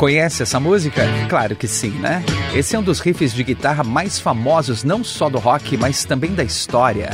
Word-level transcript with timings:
Conhece 0.00 0.42
essa 0.42 0.58
música? 0.58 1.02
Claro 1.28 1.54
que 1.54 1.68
sim, 1.68 1.90
né? 1.90 2.24
Esse 2.54 2.74
é 2.74 2.78
um 2.78 2.82
dos 2.82 3.00
riffs 3.00 3.34
de 3.34 3.44
guitarra 3.44 3.84
mais 3.84 4.18
famosos 4.18 4.82
não 4.82 5.04
só 5.04 5.28
do 5.28 5.38
rock, 5.38 5.76
mas 5.76 6.06
também 6.06 6.32
da 6.32 6.42
história. 6.42 7.10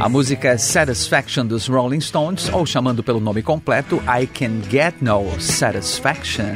A 0.00 0.08
música 0.08 0.48
é 0.48 0.56
Satisfaction 0.56 1.44
dos 1.44 1.68
Rolling 1.68 2.00
Stones, 2.00 2.48
ou 2.50 2.64
chamando 2.64 3.02
pelo 3.02 3.20
nome 3.20 3.42
completo, 3.42 4.02
I 4.08 4.26
Can 4.26 4.62
Get 4.70 4.94
No 5.02 5.38
Satisfaction, 5.38 6.54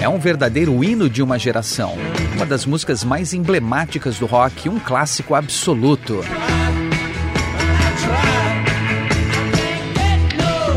é 0.00 0.08
um 0.08 0.20
verdadeiro 0.20 0.84
hino 0.84 1.10
de 1.10 1.24
uma 1.24 1.40
geração. 1.40 1.98
Uma 2.36 2.46
das 2.46 2.64
músicas 2.64 3.02
mais 3.02 3.34
emblemáticas 3.34 4.16
do 4.20 4.26
rock, 4.26 4.68
um 4.68 4.78
clássico 4.78 5.34
absoluto. 5.34 6.20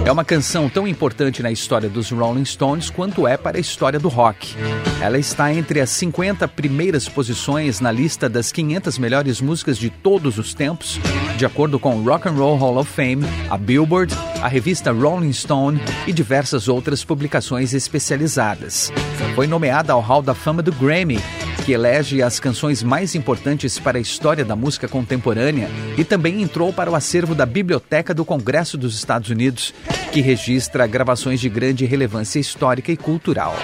É 0.10 0.12
uma 0.12 0.26
canção 0.26 0.68
tão 0.68 0.88
importante 0.88 1.44
na 1.44 1.52
história 1.52 1.88
dos 1.88 2.10
Rolling 2.10 2.44
Stones 2.44 2.90
quanto 2.90 3.28
é 3.28 3.38
para 3.38 3.58
a 3.58 3.60
história 3.60 4.00
do 4.00 4.10
rock. 4.10 4.56
Ela 5.00 5.20
está 5.20 5.54
entre 5.54 5.80
as 5.80 5.92
50 5.92 6.48
primeiras 6.48 7.08
posições 7.08 7.80
na 7.80 7.92
lista 7.92 8.28
das 8.28 8.52
500 8.52 8.98
melhores 8.98 9.40
músicas 9.40 9.78
de 9.78 9.92
todos 9.92 10.40
os 10.40 10.52
tempos, 10.56 11.00
de 11.38 11.46
acordo 11.46 11.78
com 11.78 11.96
o 11.96 12.04
Rock 12.04 12.28
and 12.28 12.32
Roll 12.32 12.58
Hall 12.58 12.78
of 12.78 12.92
Fame, 12.92 13.24
a 13.52 13.56
Billboard, 13.56 14.12
a 14.42 14.48
revista 14.48 14.92
Rolling 14.92 15.32
Stone 15.32 15.80
e 16.08 16.12
diversas 16.12 16.68
outras 16.68 17.04
publicações 17.04 17.76
especializadas. 17.76 18.92
Foi 19.36 19.46
nomeada 19.46 19.94
ao 19.94 20.02
Hall 20.02 20.24
da 20.24 20.34
Fama 20.34 20.64
do 20.64 20.72
Grammy 20.72 21.20
que 21.66 21.72
elege 21.72 22.22
as 22.22 22.40
canções 22.40 22.82
mais 22.82 23.16
importantes 23.16 23.78
para 23.78 23.98
a 23.98 24.02
história 24.02 24.44
da 24.44 24.56
música 24.56 24.88
contemporânea 24.88 25.70
e 25.98 26.04
também 26.04 26.42
entrou 26.42 26.74
para 26.74 26.90
o 26.90 26.96
acervo 26.96 27.36
da 27.36 27.46
Biblioteca 27.46 28.14
do 28.14 28.26
Congresso 28.26 28.78
dos 28.78 28.96
Estados 28.96 29.30
Unidos, 29.30 29.74
que 30.12 30.22
registra 30.22 30.88
gravações 30.88 31.40
de 31.40 31.50
grande 31.50 31.86
relevância 31.86 32.40
histórica 32.40 32.92
e 32.92 32.98
cultural. 32.98 33.56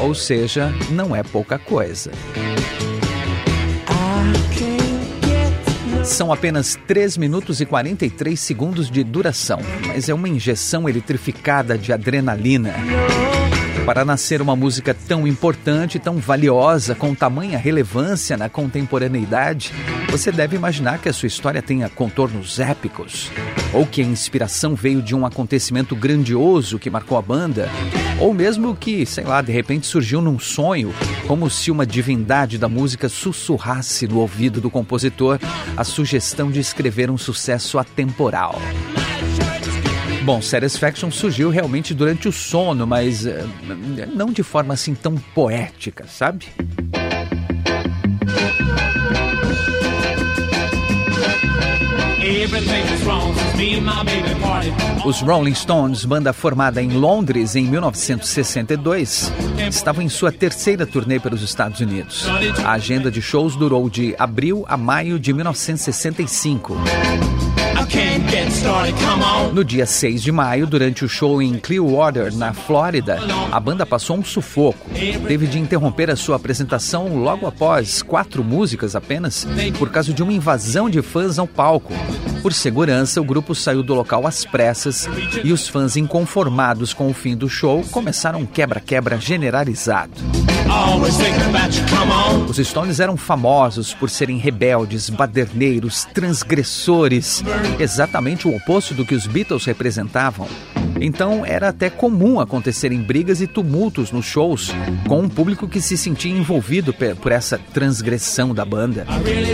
Ou 0.00 0.14
seja, 0.14 0.72
não 0.90 1.14
é 1.14 1.22
pouca 1.22 1.58
coisa. 1.58 2.10
São 6.04 6.32
apenas 6.32 6.78
3 6.86 7.16
minutos 7.18 7.60
e 7.60 7.66
43 7.66 8.38
segundos 8.38 8.90
de 8.90 9.04
duração, 9.04 9.60
mas 9.86 10.08
é 10.08 10.14
uma 10.14 10.28
injeção 10.28 10.88
eletrificada 10.88 11.76
de 11.76 11.92
adrenalina. 11.92 12.74
Para 13.90 14.04
nascer 14.04 14.40
uma 14.40 14.54
música 14.54 14.94
tão 14.94 15.26
importante, 15.26 15.98
tão 15.98 16.18
valiosa, 16.18 16.94
com 16.94 17.12
tamanha 17.12 17.58
relevância 17.58 18.36
na 18.36 18.48
contemporaneidade, 18.48 19.72
você 20.08 20.30
deve 20.30 20.54
imaginar 20.54 21.00
que 21.00 21.08
a 21.08 21.12
sua 21.12 21.26
história 21.26 21.60
tenha 21.60 21.88
contornos 21.88 22.60
épicos, 22.60 23.32
ou 23.74 23.84
que 23.84 24.00
a 24.00 24.04
inspiração 24.04 24.76
veio 24.76 25.02
de 25.02 25.12
um 25.12 25.26
acontecimento 25.26 25.96
grandioso 25.96 26.78
que 26.78 26.88
marcou 26.88 27.18
a 27.18 27.22
banda, 27.22 27.68
ou 28.20 28.32
mesmo 28.32 28.76
que, 28.76 29.04
sei 29.04 29.24
lá, 29.24 29.42
de 29.42 29.50
repente 29.50 29.88
surgiu 29.88 30.22
num 30.22 30.38
sonho, 30.38 30.94
como 31.26 31.50
se 31.50 31.68
uma 31.68 31.84
divindade 31.84 32.58
da 32.58 32.68
música 32.68 33.08
sussurrasse 33.08 34.06
no 34.06 34.20
ouvido 34.20 34.60
do 34.60 34.70
compositor 34.70 35.36
a 35.76 35.82
sugestão 35.82 36.48
de 36.48 36.60
escrever 36.60 37.10
um 37.10 37.18
sucesso 37.18 37.76
atemporal. 37.76 38.56
Bom, 40.22 40.42
Satisfaction 40.42 41.10
surgiu 41.10 41.48
realmente 41.48 41.94
durante 41.94 42.28
o 42.28 42.32
sono, 42.32 42.86
mas 42.86 43.24
uh, 43.24 43.30
não 44.14 44.30
de 44.30 44.42
forma 44.42 44.74
assim 44.74 44.94
tão 44.94 45.16
poética, 45.16 46.06
sabe? 46.06 46.46
Os 55.04 55.20
Rolling 55.20 55.54
Stones, 55.54 56.04
banda 56.04 56.32
formada 56.34 56.82
em 56.82 56.90
Londres 56.90 57.56
em 57.56 57.64
1962, 57.64 59.32
estavam 59.68 60.02
em 60.02 60.08
sua 60.08 60.30
terceira 60.30 60.86
turnê 60.86 61.18
pelos 61.18 61.42
Estados 61.42 61.80
Unidos. 61.80 62.26
A 62.64 62.72
agenda 62.72 63.10
de 63.10 63.22
shows 63.22 63.56
durou 63.56 63.88
de 63.88 64.14
abril 64.18 64.64
a 64.68 64.76
maio 64.76 65.18
de 65.18 65.32
1965. 65.32 66.76
No 69.52 69.64
dia 69.64 69.84
6 69.84 70.22
de 70.22 70.30
maio, 70.30 70.66
durante 70.66 71.04
o 71.04 71.08
show 71.08 71.42
em 71.42 71.58
Clearwater, 71.58 72.32
na 72.36 72.52
Flórida, 72.52 73.18
a 73.50 73.58
banda 73.58 73.84
passou 73.84 74.16
um 74.16 74.24
sufoco. 74.24 74.88
Teve 75.26 75.48
de 75.48 75.58
interromper 75.58 76.10
a 76.10 76.16
sua 76.16 76.36
apresentação 76.36 77.16
logo 77.16 77.46
após 77.46 78.02
quatro 78.02 78.44
músicas 78.44 78.94
apenas, 78.94 79.46
por 79.78 79.90
causa 79.90 80.12
de 80.12 80.22
uma 80.22 80.32
invasão 80.32 80.88
de 80.88 81.02
fãs 81.02 81.38
ao 81.38 81.46
palco. 81.46 81.92
Por 82.40 82.52
segurança, 82.52 83.20
o 83.20 83.24
grupo 83.24 83.54
saiu 83.54 83.82
do 83.82 83.94
local 83.94 84.26
às 84.26 84.44
pressas 84.44 85.08
e 85.42 85.52
os 85.52 85.68
fãs 85.68 85.96
inconformados 85.96 86.94
com 86.94 87.10
o 87.10 87.12
fim 87.12 87.36
do 87.36 87.48
show 87.48 87.82
começaram 87.90 88.40
um 88.40 88.46
quebra-quebra 88.46 89.18
generalizado. 89.18 90.12
Os 92.48 92.56
Stones 92.56 93.00
eram 93.00 93.16
famosos 93.16 93.92
por 93.92 94.08
serem 94.08 94.38
rebeldes, 94.38 95.10
baderneiros, 95.10 96.06
transgressores, 96.14 97.42
exatamente 97.78 98.19
o 98.46 98.54
oposto 98.54 98.94
do 98.94 99.04
que 99.04 99.14
os 99.14 99.26
Beatles 99.26 99.64
representavam. 99.64 100.46
Então 101.00 101.44
era 101.44 101.68
até 101.68 101.88
comum 101.88 102.38
acontecerem 102.38 103.00
brigas 103.00 103.40
e 103.40 103.46
tumultos 103.46 104.12
nos 104.12 104.26
shows, 104.26 104.70
com 105.08 105.20
um 105.20 105.28
público 105.28 105.66
que 105.66 105.80
se 105.80 105.96
sentia 105.96 106.30
envolvido 106.30 106.92
por 106.92 107.32
essa 107.32 107.58
transgressão 107.72 108.54
da 108.54 108.64
banda. 108.64 109.06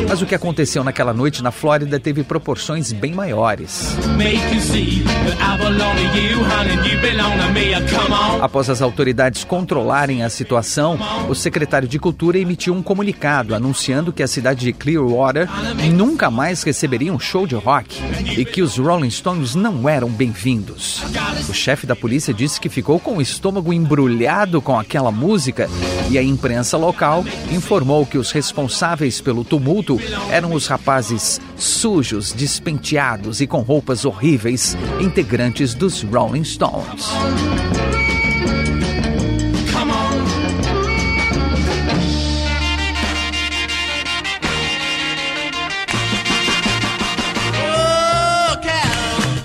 Mas 0.08 0.20
o 0.20 0.26
que 0.26 0.34
aconteceu 0.34 0.82
naquela 0.82 1.14
noite 1.14 1.42
na 1.42 1.52
Flórida 1.52 2.00
teve 2.00 2.24
proporções 2.24 2.92
bem 2.92 3.14
maiores. 3.14 3.96
Após 8.40 8.68
as 8.68 8.82
autoridades 8.82 9.44
controlarem 9.44 10.22
a 10.22 10.28
situação, 10.28 10.98
o 11.28 11.34
secretário 11.34 11.86
de 11.86 11.98
Cultura 11.98 12.38
emitiu 12.38 12.74
um 12.74 12.82
comunicado 12.82 13.54
anunciando 13.54 14.12
que 14.12 14.22
a 14.22 14.28
cidade 14.28 14.60
de 14.60 14.72
Clearwater 14.72 15.48
nunca 15.92 16.30
mais 16.30 16.62
receberia 16.62 17.12
um 17.12 17.18
show 17.18 17.46
de 17.46 17.54
rock 17.54 18.00
e 18.36 18.44
que 18.44 18.62
os 18.62 18.76
Rolling 18.78 19.10
Stones 19.10 19.54
não 19.54 19.88
eram 19.88 20.08
bem-vindos. 20.08 21.02
O 21.48 21.54
chefe 21.54 21.86
da 21.86 21.94
polícia 21.94 22.34
disse 22.34 22.60
que 22.60 22.68
ficou 22.68 22.98
com 22.98 23.16
o 23.16 23.22
estômago 23.22 23.72
embrulhado 23.72 24.60
com 24.60 24.78
aquela 24.78 25.10
música 25.10 25.68
e 26.10 26.18
a 26.18 26.22
imprensa 26.22 26.76
local 26.76 27.24
informou 27.50 28.06
que 28.06 28.18
os 28.18 28.30
responsáveis 28.32 29.20
pelo 29.20 29.44
tumulto 29.44 30.00
eram 30.30 30.52
os 30.52 30.66
rapazes 30.66 31.40
sujos, 31.56 32.32
despenteados 32.32 33.40
e 33.40 33.46
com 33.46 33.60
roupas 33.60 34.04
horríveis, 34.04 34.76
integrantes 35.00 35.74
dos 35.74 36.02
Rolling 36.02 36.44
Stones. 36.44 37.06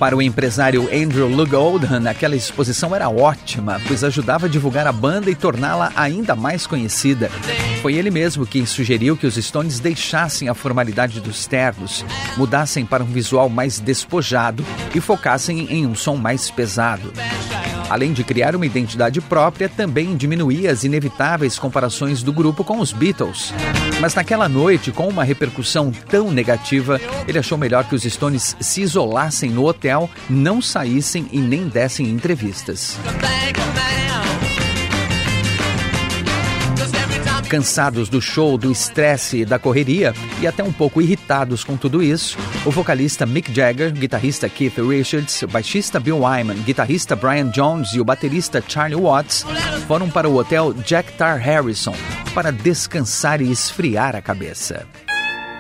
Para 0.02 0.18
o 0.18 0.22
empresário 0.22 0.90
Andrew 0.92 1.28
Lug 1.28 1.54
Oldham, 1.56 2.10
aquela 2.10 2.36
exposição 2.36 2.96
era 2.96 3.08
ótima, 3.08 3.80
pois 3.88 4.04
ajudava 4.04 4.48
a 4.48 4.50
divulgar 4.50 4.88
a 4.88 4.92
banda 4.92 5.30
e 5.30 5.36
torná-la 5.36 5.92
ainda 5.96 6.36
mais 6.36 6.66
conhecida. 6.66 7.30
Foi 7.84 7.94
ele 7.94 8.10
mesmo 8.10 8.48
quem 8.48 8.66
sugeriu 8.66 9.16
que 9.16 9.28
os 9.28 9.36
Stones 9.36 9.80
deixassem 9.80 10.50
a 10.50 10.56
formalidade 10.56 11.22
dos 11.22 11.46
ternos, 11.46 12.04
mudassem 12.36 12.84
para 12.84 13.04
um 13.04 13.08
visual 13.12 13.48
mais 13.48 13.80
despojado 13.80 14.66
e 14.96 15.00
focassem 15.00 15.68
em 15.70 15.86
um 15.86 15.94
som 15.94 16.16
mais 16.16 16.50
pesado. 16.50 17.14
Além 17.92 18.14
de 18.14 18.24
criar 18.24 18.56
uma 18.56 18.66
identidade 18.66 19.20
própria, 19.20 19.68
também 19.68 20.16
diminuía 20.16 20.72
as 20.72 20.86
inevitáveis 20.86 21.60
comparações 21.60 22.24
do 22.24 22.32
grupo 22.32 22.64
com 22.64 22.80
os 22.80 22.94
Beatles. 22.94 23.54
Mas 24.00 24.16
naquela 24.16 24.48
noite, 24.48 24.94
com 24.94 25.10
uma 25.10 25.26
repercussão 25.26 25.92
tão 26.10 26.32
negativa, 26.32 27.02
ele 27.28 27.38
achou 27.38 27.58
melhor 27.58 27.84
que 27.84 27.94
os 27.94 28.04
Stones 28.04 28.56
se 28.62 28.82
isolassem 28.82 29.52
no 29.52 29.68
hotel, 29.68 30.10
não 30.30 30.62
saíssem 30.62 31.28
e 31.34 31.40
nem 31.40 31.68
dessem 31.68 32.08
entrevistas. 32.08 32.98
Cansados 37.52 38.08
do 38.08 38.22
show, 38.22 38.58
do 38.58 38.72
estresse 38.72 39.42
e 39.42 39.46
da 39.46 39.60
correria, 39.60 40.14
e 40.40 40.48
até 40.48 40.64
um 40.64 40.72
pouco 40.72 41.02
irritados 41.02 41.66
com 41.66 41.76
tudo 41.76 42.02
isso, 42.02 42.38
o 42.66 42.72
vocalista 42.72 43.26
Mick 43.26 43.54
Jagger, 43.54 43.92
guitarrista 43.92 44.48
Keith 44.48 44.78
Richards, 44.78 45.42
o 45.42 45.50
baixista 45.50 46.00
Bill 46.00 46.24
Wyman, 46.24 46.64
guitarrista 46.64 47.14
Brian 47.14 47.50
Jones 47.50 47.92
e 47.92 48.00
o 48.00 48.06
baterista 48.06 48.64
Charlie 48.66 48.96
Watts 48.96 49.46
foram 49.86 50.10
para 50.10 50.30
o 50.30 50.38
hotel 50.38 50.72
Jack 50.72 51.12
Tar 51.18 51.40
Harrison 51.40 51.94
para 52.34 52.54
descansar 52.54 53.42
e 53.42 53.52
esfriar 53.52 54.16
a 54.16 54.22
cabeça. 54.22 54.88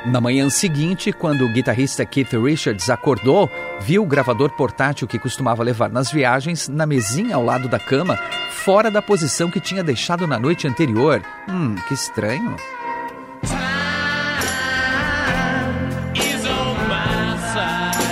Na 0.06 0.20
manhã 0.20 0.50
seguinte, 0.50 1.14
quando 1.14 1.46
o 1.46 1.50
guitarrista 1.50 2.04
Keith 2.04 2.34
Richards 2.34 2.90
acordou, 2.90 3.48
viu 3.80 4.02
o 4.02 4.06
gravador 4.06 4.50
portátil 4.50 5.08
que 5.08 5.20
costumava 5.20 5.62
levar 5.62 5.92
nas 5.92 6.12
viagens 6.12 6.68
na 6.68 6.88
mesinha 6.88 7.36
ao 7.36 7.44
lado 7.44 7.70
da 7.70 7.78
cama, 7.78 8.18
fora 8.50 8.90
da 8.90 9.00
posição 9.00 9.52
que 9.52 9.60
tinha 9.60 9.84
deixado 9.84 10.26
na 10.26 10.40
noite 10.40 10.68
anterior. 10.68 11.22
Hum, 11.48 11.76
que 11.88 11.94
estranho. 11.94 12.56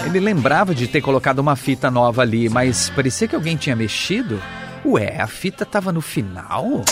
Ele 0.06 0.19
lembrava 0.19 0.75
de 0.75 0.88
ter 0.88 1.01
colocado 1.01 1.39
uma 1.39 1.56
fita 1.56 1.89
nova 1.89 2.21
ali, 2.21 2.50
mas 2.50 2.89
parecia 2.91 3.27
que 3.27 3.36
alguém 3.36 3.57
tinha 3.57 3.75
mexido. 3.75 4.39
Ué, 4.86 5.19
a 5.19 5.27
fita 5.27 5.63
estava 5.63 5.91
no 5.91 6.01
final? 6.01 6.83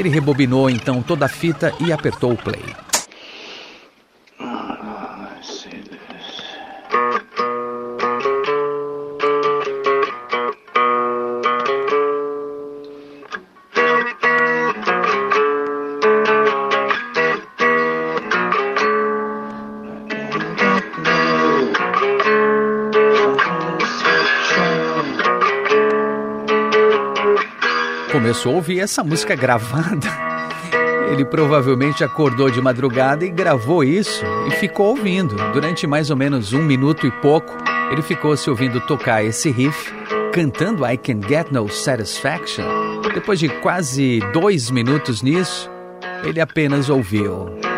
Ele 0.00 0.08
rebobinou 0.08 0.70
então 0.70 1.02
toda 1.02 1.26
a 1.26 1.28
fita 1.28 1.74
e 1.78 1.92
apertou 1.92 2.32
o 2.32 2.36
play. 2.36 2.89
Ouvir 28.48 28.80
essa 28.80 29.04
música 29.04 29.34
gravada. 29.34 30.08
Ele 31.12 31.24
provavelmente 31.24 32.04
acordou 32.04 32.50
de 32.50 32.60
madrugada 32.60 33.24
e 33.24 33.30
gravou 33.30 33.82
isso 33.82 34.24
e 34.46 34.52
ficou 34.52 34.88
ouvindo. 34.88 35.34
Durante 35.52 35.86
mais 35.86 36.08
ou 36.08 36.16
menos 36.16 36.52
um 36.52 36.62
minuto 36.62 37.06
e 37.06 37.10
pouco, 37.10 37.56
ele 37.90 38.02
ficou 38.02 38.36
se 38.36 38.48
ouvindo 38.48 38.80
tocar 38.82 39.24
esse 39.24 39.50
riff, 39.50 39.92
cantando 40.32 40.86
I 40.86 40.96
Can 40.96 41.20
Get 41.28 41.50
No 41.50 41.68
Satisfaction. 41.68 42.64
Depois 43.12 43.40
de 43.40 43.48
quase 43.48 44.20
dois 44.32 44.70
minutos 44.70 45.20
nisso, 45.20 45.68
ele 46.24 46.40
apenas 46.40 46.88
ouviu. 46.88 47.69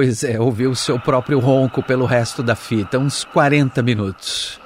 Pois 0.00 0.24
é, 0.24 0.40
ouviu 0.40 0.74
seu 0.74 0.98
próprio 0.98 1.38
ronco 1.38 1.82
pelo 1.82 2.06
resto 2.06 2.42
da 2.42 2.56
fita, 2.56 2.98
uns 2.98 3.22
40 3.22 3.82
minutos. 3.82 4.58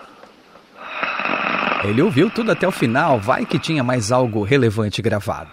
Ele 1.83 2.01
ouviu 2.01 2.31
tudo 2.31 2.53
até 2.53 2.69
o 2.69 2.71
final, 2.71 3.19
vai 3.19 3.45
que 3.45 3.59
tinha 3.59 3.83
mais 3.83 4.13
algo 4.13 4.45
relevante 4.45 5.03
gravado. 5.03 5.51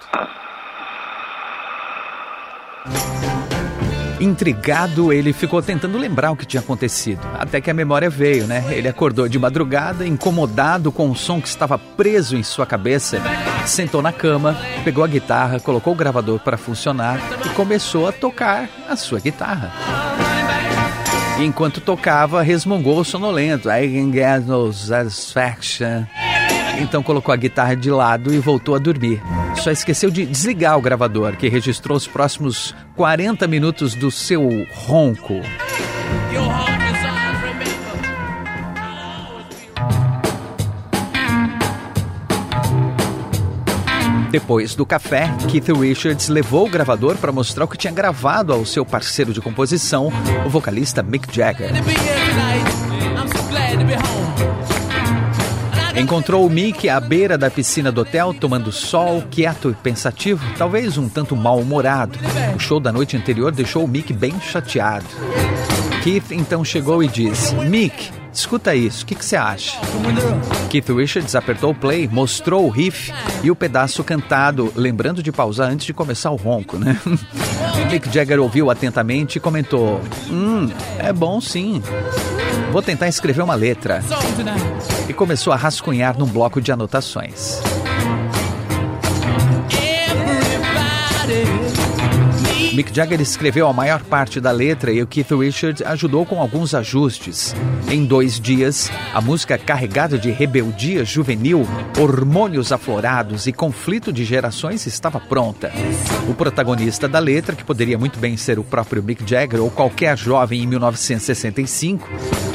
Intrigado, 4.21 5.11
ele 5.11 5.33
ficou 5.33 5.63
tentando 5.63 5.97
lembrar 5.97 6.31
o 6.31 6.35
que 6.35 6.45
tinha 6.45 6.61
acontecido, 6.61 7.27
até 7.39 7.59
que 7.59 7.71
a 7.71 7.73
memória 7.73 8.07
veio, 8.07 8.45
né? 8.45 8.63
Ele 8.69 8.87
acordou 8.87 9.27
de 9.27 9.39
madrugada, 9.39 10.05
incomodado 10.05 10.91
com 10.91 11.09
o 11.09 11.15
som 11.15 11.41
que 11.41 11.47
estava 11.47 11.75
preso 11.79 12.37
em 12.37 12.43
sua 12.43 12.67
cabeça, 12.67 13.19
sentou 13.65 13.99
na 13.99 14.13
cama, 14.13 14.55
pegou 14.83 15.03
a 15.03 15.07
guitarra, 15.07 15.59
colocou 15.59 15.93
o 15.93 15.95
gravador 15.95 16.39
para 16.39 16.55
funcionar 16.55 17.19
e 17.43 17.49
começou 17.49 18.07
a 18.07 18.11
tocar 18.11 18.69
a 18.87 18.95
sua 18.95 19.19
guitarra. 19.19 19.71
Enquanto 21.39 21.81
tocava, 21.81 22.43
resmungou 22.43 23.03
sonolento. 23.03 23.67
I 23.71 23.87
can 23.87 24.11
get 24.11 24.45
no 24.45 24.71
satisfaction. 24.71 26.05
Então 26.79 27.03
colocou 27.03 27.33
a 27.33 27.37
guitarra 27.37 27.75
de 27.75 27.89
lado 27.89 28.33
e 28.33 28.39
voltou 28.39 28.75
a 28.75 28.79
dormir. 28.79 29.21
Só 29.55 29.71
esqueceu 29.71 30.09
de 30.09 30.25
desligar 30.25 30.77
o 30.77 30.81
gravador, 30.81 31.35
que 31.35 31.47
registrou 31.47 31.97
os 31.97 32.07
próximos 32.07 32.73
40 32.95 33.47
minutos 33.47 33.93
do 33.93 34.09
seu 34.09 34.49
ronco. 34.71 35.41
Depois 44.31 44.75
do 44.75 44.85
café, 44.85 45.29
Keith 45.49 45.67
Richards 45.77 46.29
levou 46.29 46.65
o 46.65 46.69
gravador 46.69 47.17
para 47.17 47.33
mostrar 47.33 47.65
o 47.65 47.67
que 47.67 47.77
tinha 47.77 47.91
gravado 47.91 48.53
ao 48.53 48.65
seu 48.65 48.85
parceiro 48.85 49.33
de 49.33 49.41
composição, 49.41 50.09
o 50.45 50.49
vocalista 50.49 51.03
Mick 51.03 51.35
Jagger. 51.35 51.69
Encontrou 55.95 56.45
o 56.45 56.49
Mick 56.49 56.87
à 56.87 56.99
beira 56.99 57.37
da 57.37 57.51
piscina 57.51 57.91
do 57.91 58.01
hotel, 58.01 58.33
tomando 58.33 58.71
sol, 58.71 59.23
quieto 59.29 59.69
e 59.69 59.73
pensativo, 59.73 60.43
talvez 60.57 60.97
um 60.97 61.09
tanto 61.09 61.35
mal-humorado. 61.35 62.17
O 62.55 62.59
show 62.59 62.79
da 62.79 62.91
noite 62.91 63.17
anterior 63.17 63.51
deixou 63.51 63.83
o 63.83 63.87
Mick 63.87 64.13
bem 64.13 64.39
chateado. 64.39 65.05
Keith 66.01 66.31
então 66.31 66.63
chegou 66.63 67.03
e 67.03 67.07
disse: 67.07 67.53
Mick, 67.55 68.09
escuta 68.33 68.73
isso, 68.73 69.03
o 69.03 69.07
que 69.07 69.15
você 69.15 69.35
acha? 69.35 69.77
Keith 70.69 70.89
Richards 70.89 71.35
apertou 71.35 71.71
o 71.71 71.75
play, 71.75 72.07
mostrou 72.07 72.65
o 72.65 72.69
riff 72.69 73.13
e 73.43 73.51
o 73.51 73.55
pedaço 73.55 74.03
cantado, 74.03 74.71
lembrando 74.75 75.21
de 75.21 75.31
pausar 75.31 75.69
antes 75.69 75.85
de 75.85 75.93
começar 75.93 76.31
o 76.31 76.37
ronco, 76.37 76.77
né? 76.77 76.99
Mick 77.91 78.11
Jagger 78.11 78.39
ouviu 78.39 78.71
atentamente 78.71 79.35
e 79.35 79.41
comentou: 79.41 79.99
Hum, 80.29 80.69
é 80.97 81.11
bom 81.11 81.41
sim. 81.41 81.83
Vou 82.71 82.81
tentar 82.81 83.09
escrever 83.09 83.41
uma 83.41 83.53
letra. 83.53 84.01
E 85.09 85.13
começou 85.13 85.51
a 85.51 85.57
rascunhar 85.57 86.17
num 86.17 86.25
bloco 86.25 86.61
de 86.61 86.71
anotações. 86.71 87.59
Mick 92.73 92.95
Jagger 92.95 93.19
escreveu 93.19 93.67
a 93.67 93.73
maior 93.73 94.01
parte 94.01 94.39
da 94.39 94.49
letra 94.49 94.93
e 94.93 95.01
o 95.01 95.07
Keith 95.07 95.31
Richards 95.31 95.81
ajudou 95.81 96.25
com 96.25 96.39
alguns 96.39 96.73
ajustes. 96.73 97.53
Em 97.89 98.05
dois 98.05 98.39
dias, 98.39 98.89
a 99.13 99.19
música 99.19 99.57
carregada 99.57 100.17
de 100.17 100.31
rebeldia 100.31 101.03
juvenil, 101.03 101.67
hormônios 101.99 102.71
aflorados 102.71 103.45
e 103.45 103.51
conflito 103.51 104.13
de 104.13 104.23
gerações 104.23 104.85
estava 104.85 105.19
pronta. 105.19 105.69
O 106.29 106.33
protagonista 106.33 107.09
da 107.09 107.19
letra, 107.19 107.57
que 107.57 107.65
poderia 107.65 107.97
muito 107.97 108.17
bem 108.19 108.37
ser 108.37 108.57
o 108.57 108.63
próprio 108.63 109.03
Mick 109.03 109.29
Jagger 109.29 109.61
ou 109.61 109.69
qualquer 109.69 110.17
jovem 110.17 110.63
em 110.63 110.67
1965, 110.67 112.09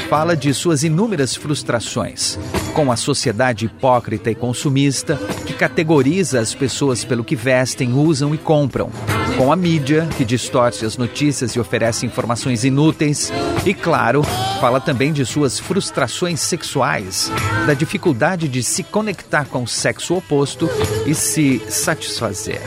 fala 0.09 0.37
de 0.37 0.53
suas 0.53 0.83
inúmeras 0.83 1.35
frustrações. 1.35 2.39
Com 2.73 2.91
a 2.91 2.95
sociedade 2.95 3.65
hipócrita 3.65 4.31
e 4.31 4.35
consumista 4.35 5.17
que 5.45 5.53
categoriza 5.53 6.39
as 6.39 6.55
pessoas 6.55 7.03
pelo 7.03 7.23
que 7.23 7.35
vestem, 7.35 7.93
usam 7.93 8.33
e 8.33 8.37
compram, 8.37 8.89
com 9.37 9.51
a 9.51 9.55
mídia 9.55 10.07
que 10.17 10.23
distorce 10.23 10.85
as 10.85 10.97
notícias 10.97 11.51
e 11.51 11.59
oferece 11.59 12.05
informações 12.05 12.63
inúteis, 12.63 13.31
e 13.65 13.73
claro, 13.73 14.23
fala 14.61 14.79
também 14.79 15.11
de 15.11 15.25
suas 15.25 15.59
frustrações 15.59 16.39
sexuais, 16.39 17.29
da 17.65 17.73
dificuldade 17.73 18.47
de 18.47 18.63
se 18.63 18.83
conectar 18.83 19.45
com 19.45 19.63
o 19.63 19.67
sexo 19.67 20.15
oposto 20.15 20.69
e 21.05 21.13
se 21.13 21.61
satisfazer. 21.69 22.61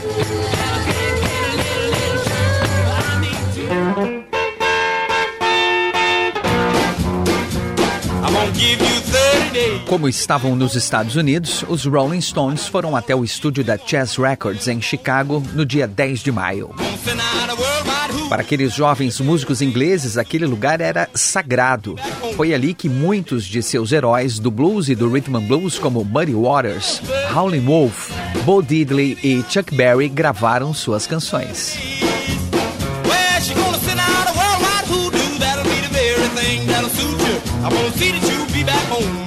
Como 9.91 10.07
estavam 10.07 10.55
nos 10.55 10.73
Estados 10.77 11.17
Unidos, 11.17 11.65
os 11.67 11.83
Rolling 11.83 12.21
Stones 12.21 12.65
foram 12.65 12.95
até 12.95 13.13
o 13.13 13.25
estúdio 13.25 13.61
da 13.61 13.77
Chess 13.77 14.15
Records 14.15 14.65
em 14.69 14.81
Chicago 14.81 15.43
no 15.53 15.65
dia 15.65 15.85
10 15.85 16.21
de 16.21 16.31
maio. 16.31 16.73
Para 18.29 18.41
aqueles 18.41 18.73
jovens 18.73 19.19
músicos 19.19 19.61
ingleses, 19.61 20.17
aquele 20.17 20.45
lugar 20.45 20.79
era 20.79 21.09
sagrado. 21.13 21.97
Foi 22.37 22.53
ali 22.53 22.73
que 22.73 22.87
muitos 22.87 23.43
de 23.43 23.61
seus 23.61 23.91
heróis 23.91 24.39
do 24.39 24.49
blues 24.49 24.87
e 24.87 24.95
do 24.95 25.11
rhythm 25.11 25.35
and 25.35 25.41
blues, 25.41 25.77
como 25.77 26.05
Muddy 26.05 26.35
Waters, 26.35 27.01
Howlin' 27.35 27.65
Wolf, 27.65 28.11
Bo 28.45 28.61
Diddley 28.61 29.17
e 29.21 29.43
Chuck 29.49 29.75
Berry, 29.75 30.07
gravaram 30.07 30.73
suas 30.73 31.05
canções. 31.05 31.75
I 37.63 37.67
wanna 37.67 37.91
see 37.91 38.11
that 38.11 38.23
you 38.23 38.45
be 38.51 38.63
back 38.63 38.89
home. 38.89 39.20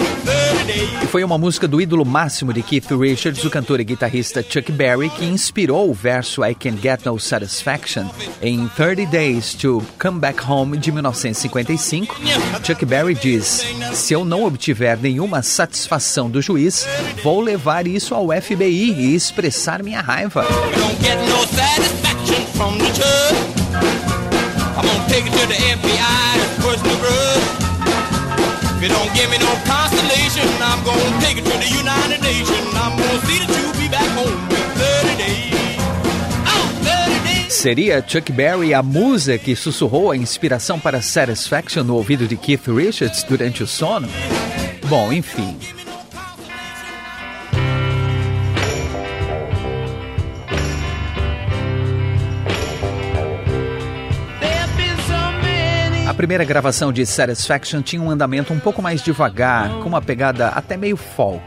E 1.02 1.06
foi 1.06 1.24
uma 1.24 1.38
música 1.38 1.66
do 1.66 1.80
ídolo 1.80 2.04
máximo 2.04 2.52
de 2.52 2.62
Keith 2.62 2.90
Richards, 2.90 3.44
o 3.44 3.50
cantor 3.50 3.80
e 3.80 3.84
guitarrista 3.84 4.42
Chuck 4.42 4.70
Berry, 4.72 5.10
que 5.10 5.24
inspirou 5.24 5.90
o 5.90 5.94
verso 5.94 6.44
I 6.44 6.54
Can 6.54 6.76
Get 6.80 7.04
No 7.04 7.18
Satisfaction 7.18 8.06
em 8.42 8.68
30 8.68 9.06
Days 9.06 9.54
to 9.54 9.82
Come 9.98 10.18
Back 10.18 10.42
Home 10.48 10.76
de 10.76 10.92
1955. 10.92 12.16
Chuck 12.62 12.84
Berry 12.84 13.14
diz: 13.14 13.64
Se 13.92 14.12
eu 14.12 14.24
não 14.24 14.44
obtiver 14.44 14.98
nenhuma 14.98 15.42
satisfação 15.42 16.30
do 16.30 16.42
juiz, 16.42 16.86
vou 17.22 17.40
levar 17.40 17.86
isso 17.86 18.14
ao 18.14 18.28
FBI 18.30 18.92
e 18.92 19.14
expressar 19.14 19.82
minha 19.82 20.00
raiva. 20.00 20.44
You 28.84 28.90
don't 28.90 29.14
give 29.14 29.30
me 29.30 29.38
no 29.38 29.48
I'm 30.60 30.84
gonna 30.84 31.20
take 31.20 31.38
it 31.38 31.44
to 31.44 31.56
the 31.58 31.70
United 31.82 32.20
Nations. 32.20 32.74
I'm 32.74 32.96
gonna 32.98 33.20
see 33.26 33.38
that 33.40 33.48
you 33.48 33.72
be 33.80 33.88
back 33.88 34.08
home 34.12 34.28
in 34.50 34.64
30 34.76 35.16
days. 35.16 35.78
Oh, 36.46 37.48
Seria 37.48 38.02
Chuck 38.02 38.30
Berry 38.32 38.74
a 38.74 38.82
musa 38.82 39.38
que 39.38 39.56
sussurrou 39.56 40.10
a 40.10 40.16
inspiração 40.16 40.78
para 40.78 41.00
Satisfaction 41.00 41.82
no 41.82 41.96
ouvido 41.96 42.26
de 42.28 42.36
Keith 42.36 42.66
Richards 42.68 43.22
durante 43.22 43.62
o 43.62 43.66
sono? 43.66 44.08
Bom, 44.88 45.12
enfim. 45.12 45.56
Primeira 56.24 56.42
gravação 56.42 56.90
de 56.90 57.04
Satisfaction 57.04 57.82
tinha 57.82 58.00
um 58.00 58.10
andamento 58.10 58.50
um 58.50 58.58
pouco 58.58 58.80
mais 58.80 59.02
devagar, 59.02 59.68
com 59.80 59.90
uma 59.90 60.00
pegada 60.00 60.48
até 60.48 60.74
meio 60.74 60.96
folk. 60.96 61.44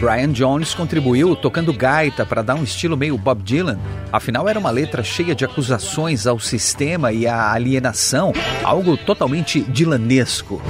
Brian 0.00 0.32
Jones 0.32 0.72
contribuiu 0.72 1.36
tocando 1.36 1.74
gaita 1.74 2.24
para 2.24 2.40
dar 2.40 2.54
um 2.54 2.64
estilo 2.64 2.96
meio 2.96 3.18
Bob 3.18 3.42
Dylan. 3.42 3.78
Afinal, 4.10 4.48
era 4.48 4.58
uma 4.58 4.70
letra 4.70 5.04
cheia 5.04 5.34
de 5.34 5.44
acusações 5.44 6.26
ao 6.26 6.40
sistema 6.40 7.12
e 7.12 7.26
à 7.26 7.52
alienação, 7.52 8.32
algo 8.62 8.96
totalmente 8.96 9.60
dilanesco. 9.60 10.62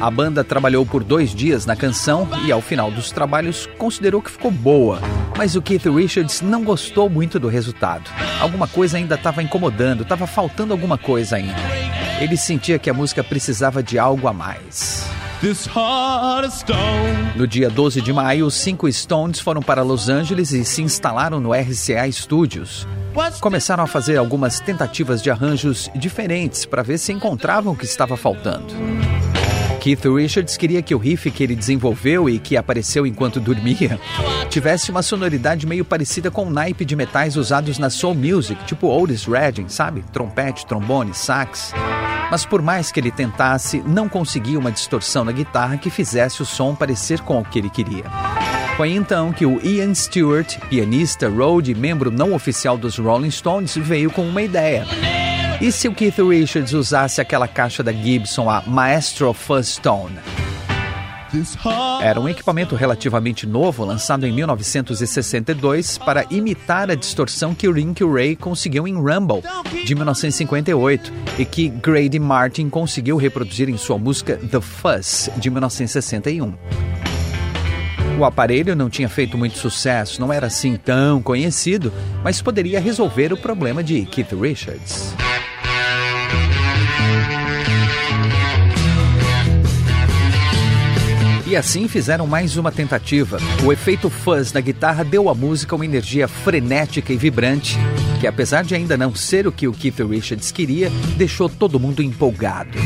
A 0.00 0.10
banda 0.10 0.42
trabalhou 0.42 0.86
por 0.86 1.04
dois 1.04 1.34
dias 1.34 1.66
na 1.66 1.76
canção 1.76 2.26
e, 2.46 2.50
ao 2.50 2.62
final 2.62 2.90
dos 2.90 3.10
trabalhos, 3.10 3.68
considerou 3.76 4.22
que 4.22 4.30
ficou 4.30 4.50
boa, 4.50 4.98
mas 5.36 5.54
o 5.54 5.60
Keith 5.60 5.84
Richards 5.84 6.40
não 6.40 6.64
gostou 6.64 7.10
muito 7.10 7.38
do 7.38 7.48
resultado. 7.48 8.10
Alguma 8.40 8.66
coisa 8.66 8.96
ainda 8.96 9.16
estava 9.16 9.42
incomodando, 9.42 10.02
estava 10.02 10.26
faltando 10.26 10.72
alguma 10.72 10.96
coisa 10.96 11.36
ainda. 11.36 11.60
Ele 12.18 12.34
sentia 12.38 12.78
que 12.78 12.88
a 12.88 12.94
música 12.94 13.22
precisava 13.22 13.82
de 13.82 13.98
algo 13.98 14.26
a 14.26 14.32
mais. 14.32 15.04
No 17.36 17.46
dia 17.46 17.68
12 17.68 18.00
de 18.00 18.12
maio, 18.12 18.46
os 18.46 18.54
cinco 18.54 18.90
Stones 18.90 19.38
foram 19.38 19.60
para 19.60 19.82
Los 19.82 20.08
Angeles 20.08 20.50
e 20.52 20.64
se 20.64 20.80
instalaram 20.80 21.40
no 21.40 21.52
RCA 21.52 22.10
Studios. 22.10 22.88
Começaram 23.38 23.84
a 23.84 23.86
fazer 23.86 24.16
algumas 24.16 24.60
tentativas 24.60 25.22
de 25.22 25.30
arranjos 25.30 25.90
diferentes 25.94 26.64
para 26.64 26.82
ver 26.82 26.96
se 26.96 27.12
encontravam 27.12 27.74
o 27.74 27.76
que 27.76 27.84
estava 27.84 28.16
faltando. 28.16 28.74
Keith 29.80 30.04
Richards 30.04 30.58
queria 30.58 30.82
que 30.82 30.94
o 30.94 30.98
riff 30.98 31.30
que 31.30 31.42
ele 31.42 31.56
desenvolveu 31.56 32.28
e 32.28 32.38
que 32.38 32.54
apareceu 32.54 33.06
enquanto 33.06 33.40
dormia 33.40 33.98
tivesse 34.50 34.90
uma 34.90 35.02
sonoridade 35.02 35.66
meio 35.66 35.86
parecida 35.86 36.30
com 36.30 36.44
o 36.46 36.50
naipe 36.50 36.84
de 36.84 36.94
metais 36.94 37.34
usados 37.34 37.78
na 37.78 37.88
soul 37.88 38.14
music, 38.14 38.62
tipo 38.66 38.88
Otis 38.88 39.24
Redding, 39.24 39.70
sabe? 39.70 40.04
Trompete, 40.12 40.66
trombone, 40.66 41.14
sax. 41.14 41.72
Mas 42.30 42.44
por 42.44 42.60
mais 42.60 42.92
que 42.92 43.00
ele 43.00 43.10
tentasse, 43.10 43.82
não 43.86 44.06
conseguia 44.06 44.58
uma 44.58 44.70
distorção 44.70 45.24
na 45.24 45.32
guitarra 45.32 45.78
que 45.78 45.88
fizesse 45.88 46.42
o 46.42 46.46
som 46.46 46.74
parecer 46.74 47.20
com 47.20 47.40
o 47.40 47.44
que 47.44 47.58
ele 47.58 47.70
queria. 47.70 48.04
Foi 48.76 48.90
então 48.90 49.32
que 49.32 49.46
o 49.46 49.60
Ian 49.66 49.94
Stewart, 49.94 50.58
pianista, 50.68 51.28
road 51.28 51.70
e 51.70 51.74
membro 51.74 52.10
não 52.10 52.34
oficial 52.34 52.76
dos 52.76 52.98
Rolling 52.98 53.30
Stones, 53.30 53.76
veio 53.76 54.10
com 54.10 54.28
uma 54.28 54.42
ideia. 54.42 54.86
E 55.60 55.70
se 55.70 55.86
o 55.86 55.94
Keith 55.94 56.16
Richards 56.18 56.72
usasse 56.72 57.20
aquela 57.20 57.46
caixa 57.46 57.82
da 57.82 57.92
Gibson, 57.92 58.48
a 58.48 58.62
Maestro 58.66 59.30
Fuzz 59.34 59.76
Tone? 59.76 60.18
Era 62.00 62.18
um 62.18 62.26
equipamento 62.26 62.74
relativamente 62.74 63.46
novo, 63.46 63.84
lançado 63.84 64.26
em 64.26 64.32
1962, 64.32 65.98
para 65.98 66.24
imitar 66.30 66.90
a 66.90 66.94
distorção 66.94 67.54
que 67.54 67.68
o 67.68 67.72
Rinky 67.72 68.04
Ray 68.04 68.36
conseguiu 68.36 68.88
em 68.88 68.94
Rumble, 68.94 69.42
de 69.84 69.94
1958, 69.94 71.12
e 71.38 71.44
que 71.44 71.68
Grady 71.68 72.18
Martin 72.18 72.70
conseguiu 72.70 73.18
reproduzir 73.18 73.68
em 73.68 73.76
sua 73.76 73.98
música 73.98 74.38
The 74.38 74.62
Fuzz, 74.62 75.28
de 75.36 75.50
1961. 75.50 76.54
O 78.18 78.24
aparelho 78.24 78.74
não 78.74 78.88
tinha 78.88 79.10
feito 79.10 79.36
muito 79.36 79.58
sucesso, 79.58 80.20
não 80.20 80.32
era 80.32 80.46
assim 80.46 80.76
tão 80.76 81.22
conhecido, 81.22 81.92
mas 82.24 82.40
poderia 82.40 82.80
resolver 82.80 83.30
o 83.32 83.36
problema 83.36 83.84
de 83.84 84.06
Keith 84.06 84.32
Richards. 84.32 85.14
E 91.50 91.56
assim 91.56 91.88
fizeram 91.88 92.28
mais 92.28 92.56
uma 92.56 92.70
tentativa. 92.70 93.38
O 93.64 93.72
efeito 93.72 94.08
fuzz 94.08 94.52
na 94.52 94.60
guitarra 94.60 95.02
deu 95.02 95.28
à 95.28 95.34
música 95.34 95.74
uma 95.74 95.84
energia 95.84 96.28
frenética 96.28 97.12
e 97.12 97.16
vibrante, 97.16 97.76
que 98.20 98.26
apesar 98.28 98.62
de 98.62 98.72
ainda 98.72 98.96
não 98.96 99.16
ser 99.16 99.48
o 99.48 99.52
que 99.52 99.66
o 99.66 99.72
Keith 99.72 99.98
Richards 99.98 100.52
queria, 100.52 100.88
deixou 101.16 101.48
todo 101.48 101.80
mundo 101.80 102.04
empolgado. 102.04 102.78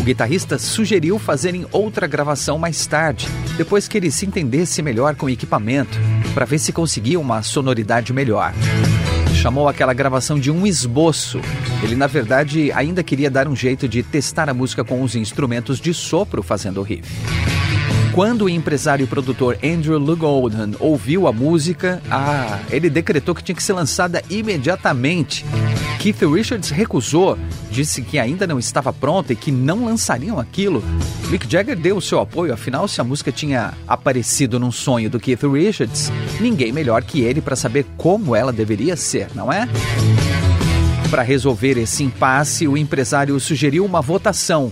O 0.00 0.02
guitarrista 0.02 0.58
sugeriu 0.58 1.20
fazerem 1.20 1.64
outra 1.70 2.08
gravação 2.08 2.58
mais 2.58 2.84
tarde, 2.84 3.28
depois 3.56 3.86
que 3.86 3.96
ele 3.96 4.10
se 4.10 4.26
entendesse 4.26 4.82
melhor 4.82 5.14
com 5.14 5.26
o 5.26 5.30
equipamento, 5.30 5.96
para 6.34 6.44
ver 6.44 6.58
se 6.58 6.72
conseguia 6.72 7.20
uma 7.20 7.44
sonoridade 7.44 8.12
melhor 8.12 8.52
chamou 9.42 9.68
aquela 9.68 9.92
gravação 9.92 10.38
de 10.38 10.52
um 10.52 10.64
esboço. 10.64 11.40
Ele, 11.82 11.96
na 11.96 12.06
verdade, 12.06 12.70
ainda 12.70 13.02
queria 13.02 13.28
dar 13.28 13.48
um 13.48 13.56
jeito 13.56 13.88
de 13.88 14.00
testar 14.00 14.48
a 14.48 14.54
música 14.54 14.84
com 14.84 15.02
os 15.02 15.16
instrumentos 15.16 15.80
de 15.80 15.92
sopro 15.92 16.44
fazendo 16.44 16.78
o 16.78 16.84
riff. 16.84 17.10
Quando 18.12 18.42
o 18.42 18.48
empresário 18.48 19.04
e 19.04 19.06
produtor 19.06 19.58
Andrew 19.64 19.98
Lugoldhan 19.98 20.72
ouviu 20.78 21.26
a 21.26 21.32
música, 21.32 22.02
ah, 22.10 22.60
ele 22.70 22.90
decretou 22.90 23.34
que 23.34 23.42
tinha 23.42 23.56
que 23.56 23.62
ser 23.62 23.72
lançada 23.72 24.22
imediatamente. 24.28 25.46
Keith 25.98 26.20
Richards 26.20 26.68
recusou, 26.68 27.38
disse 27.70 28.02
que 28.02 28.18
ainda 28.18 28.46
não 28.46 28.58
estava 28.58 28.92
pronta 28.92 29.32
e 29.32 29.36
que 29.36 29.50
não 29.50 29.86
lançariam 29.86 30.38
aquilo. 30.38 30.84
Mick 31.30 31.50
Jagger 31.50 31.74
deu 31.74 32.02
seu 32.02 32.20
apoio, 32.20 32.52
afinal, 32.52 32.86
se 32.86 33.00
a 33.00 33.04
música 33.04 33.32
tinha 33.32 33.72
aparecido 33.88 34.60
num 34.60 34.70
sonho 34.70 35.08
do 35.08 35.18
Keith 35.18 35.44
Richards, 35.44 36.12
ninguém 36.38 36.70
melhor 36.70 37.02
que 37.04 37.22
ele 37.22 37.40
para 37.40 37.56
saber 37.56 37.86
como 37.96 38.36
ela 38.36 38.52
deveria 38.52 38.94
ser, 38.94 39.28
não 39.34 39.50
é? 39.50 39.66
Para 41.08 41.22
resolver 41.22 41.78
esse 41.78 42.04
impasse, 42.04 42.68
o 42.68 42.76
empresário 42.76 43.38
sugeriu 43.40 43.86
uma 43.86 44.02
votação 44.02 44.70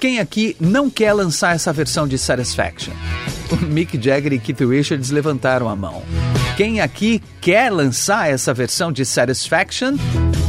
quem 0.00 0.18
aqui 0.18 0.56
não 0.58 0.88
quer 0.88 1.12
lançar 1.12 1.54
essa 1.54 1.70
versão 1.74 2.08
de 2.08 2.16
Satisfaction? 2.16 2.94
O 3.52 3.56
Mick 3.56 4.02
Jagger 4.02 4.32
e 4.32 4.38
Keith 4.38 4.60
Richards 4.60 5.10
levantaram 5.10 5.68
a 5.68 5.76
mão. 5.76 6.02
Quem 6.56 6.80
aqui 6.80 7.22
quer 7.40 7.70
lançar 7.70 8.30
essa 8.30 8.54
versão 8.54 8.90
de 8.90 9.04
Satisfaction? 9.04 9.96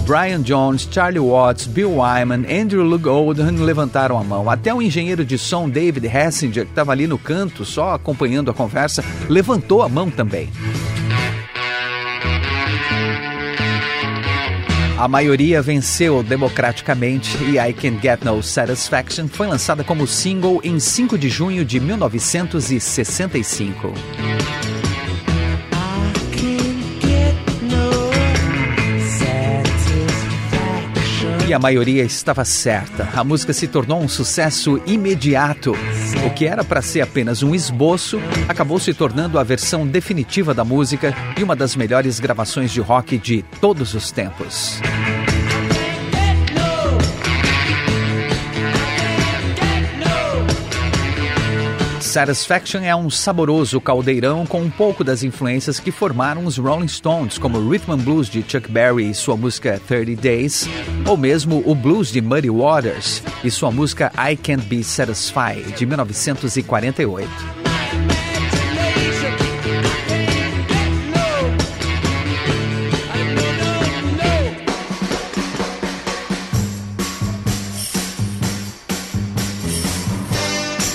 Brian 0.05 0.41
Jones, 0.41 0.87
Charlie 0.89 1.19
Watts, 1.19 1.67
Bill 1.67 1.97
Wyman, 1.97 2.45
Andrew 2.49 2.83
Luke 2.83 3.07
Oldham 3.07 3.63
levantaram 3.63 4.17
a 4.17 4.23
mão. 4.23 4.49
Até 4.49 4.73
o 4.73 4.81
engenheiro 4.81 5.25
de 5.25 5.37
som 5.37 5.69
David 5.69 6.07
Hessinger, 6.07 6.65
que 6.65 6.71
estava 6.71 6.93
ali 6.93 7.05
no 7.05 7.17
canto, 7.17 7.65
só 7.65 7.93
acompanhando 7.93 8.51
a 8.51 8.53
conversa, 8.53 9.03
levantou 9.27 9.81
a 9.81 9.89
mão 9.89 10.09
também. 10.09 10.49
A 15.01 15.07
maioria 15.07 15.63
venceu 15.63 16.21
democraticamente 16.21 17.35
e 17.45 17.57
I 17.57 17.73
Can 17.73 17.99
Get 17.99 18.23
No 18.23 18.43
Satisfaction 18.43 19.27
foi 19.27 19.47
lançada 19.47 19.83
como 19.83 20.05
single 20.05 20.61
em 20.63 20.79
5 20.79 21.17
de 21.17 21.27
junho 21.27 21.65
de 21.65 21.79
1965. 21.79 23.91
E 31.51 31.53
a 31.53 31.59
maioria 31.59 32.01
estava 32.01 32.45
certa. 32.45 33.09
A 33.13 33.25
música 33.25 33.51
se 33.51 33.67
tornou 33.67 34.01
um 34.01 34.07
sucesso 34.07 34.81
imediato. 34.85 35.73
O 36.25 36.29
que 36.29 36.45
era 36.45 36.63
para 36.63 36.81
ser 36.81 37.01
apenas 37.01 37.43
um 37.43 37.53
esboço 37.53 38.21
acabou 38.47 38.79
se 38.79 38.93
tornando 38.93 39.37
a 39.37 39.43
versão 39.43 39.85
definitiva 39.85 40.53
da 40.53 40.63
música 40.63 41.13
e 41.37 41.43
uma 41.43 41.53
das 41.53 41.75
melhores 41.75 42.21
gravações 42.21 42.71
de 42.71 42.79
rock 42.79 43.17
de 43.17 43.43
todos 43.59 43.93
os 43.93 44.13
tempos. 44.13 44.79
Satisfaction 52.11 52.81
é 52.81 52.93
um 52.93 53.09
saboroso 53.09 53.79
caldeirão 53.79 54.45
com 54.45 54.61
um 54.61 54.69
pouco 54.69 55.01
das 55.01 55.23
influências 55.23 55.79
que 55.79 55.93
formaram 55.93 56.43
os 56.45 56.57
Rolling 56.57 56.89
Stones, 56.89 57.37
como 57.37 57.69
Rhythm 57.69 57.93
and 57.93 57.99
Blues 57.99 58.27
de 58.27 58.43
Chuck 58.45 58.69
Berry 58.69 59.11
e 59.11 59.13
sua 59.13 59.37
música 59.37 59.81
30 59.87 60.21
Days, 60.21 60.67
ou 61.07 61.15
mesmo 61.15 61.63
o 61.65 61.73
blues 61.73 62.11
de 62.11 62.19
Muddy 62.19 62.49
Waters 62.49 63.23
e 63.45 63.49
sua 63.49 63.71
música 63.71 64.11
I 64.17 64.35
Can't 64.35 64.65
Be 64.65 64.83
Satisfied, 64.83 65.71
de 65.71 65.85
1948. 65.85 67.60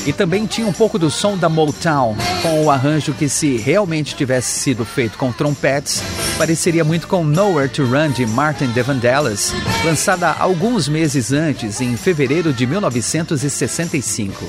E 0.07 0.13
também 0.13 0.47
tinha 0.47 0.67
um 0.67 0.73
pouco 0.73 0.99
do 0.99 1.11
som 1.11 1.37
da 1.37 1.49
Motown, 1.49 2.17
com 2.41 2.65
o 2.65 2.71
arranjo 2.71 3.13
que, 3.13 3.29
se 3.29 3.57
realmente 3.57 4.15
tivesse 4.15 4.61
sido 4.61 4.85
feito 4.85 5.19
com 5.19 5.33
trompetes, 5.33 6.01
pareceria 6.39 6.85
muito 6.85 7.09
com 7.09 7.25
Nowhere 7.25 7.69
to 7.69 7.85
Run 7.85 8.11
de 8.11 8.25
Martin 8.25 8.69
Devandellas, 8.69 9.53
lançada 9.85 10.31
alguns 10.31 10.89
meses 10.89 11.33
antes, 11.33 11.81
em 11.81 11.97
fevereiro 11.97 12.53
de 12.53 12.67
1965. 12.67 14.45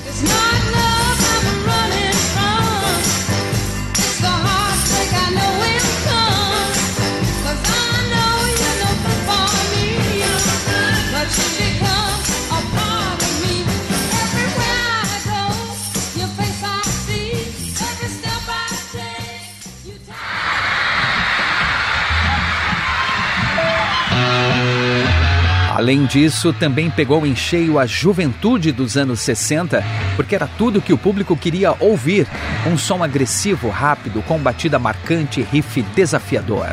Além 25.78 26.06
disso, 26.06 26.52
também 26.52 26.90
pegou 26.90 27.24
em 27.24 27.36
cheio 27.36 27.78
a 27.78 27.86
juventude 27.86 28.72
dos 28.72 28.96
anos 28.96 29.20
60, 29.20 29.80
porque 30.16 30.34
era 30.34 30.48
tudo 30.58 30.82
que 30.82 30.92
o 30.92 30.98
público 30.98 31.36
queria 31.36 31.72
ouvir: 31.78 32.26
um 32.66 32.76
som 32.76 33.00
agressivo, 33.00 33.68
rápido, 33.68 34.20
com 34.22 34.40
batida 34.40 34.76
marcante, 34.76 35.40
riff 35.40 35.80
desafiador. 35.94 36.66